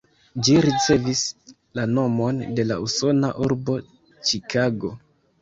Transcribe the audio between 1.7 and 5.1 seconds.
la nomon de la usona urbo Ĉikago.